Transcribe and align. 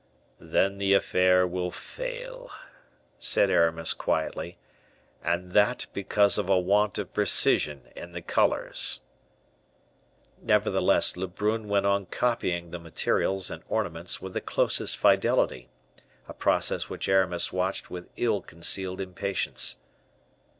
"Then 0.39 0.79
the 0.79 0.95
affair 0.95 1.45
will 1.45 1.69
fail," 1.69 2.49
said 3.19 3.51
Aramis, 3.51 3.93
quietly, 3.93 4.57
"and 5.23 5.51
that 5.51 5.85
because 5.93 6.39
of 6.39 6.49
a 6.49 6.57
want 6.57 6.97
of 6.97 7.13
precision 7.13 7.87
in 7.95 8.11
the 8.11 8.21
colors." 8.23 9.01
Nevertheless 10.41 11.15
Lebrun 11.17 11.67
went 11.67 11.85
on 11.85 12.07
copying 12.07 12.71
the 12.71 12.79
materials 12.79 13.51
and 13.51 13.61
ornaments 13.69 14.19
with 14.19 14.33
the 14.33 14.41
closest 14.41 14.97
fidelity 14.97 15.69
a 16.27 16.33
process 16.33 16.89
which 16.89 17.07
Aramis 17.07 17.53
watched 17.53 17.91
with 17.91 18.09
ill 18.17 18.41
concealed 18.41 18.99
impatience. 18.99 19.75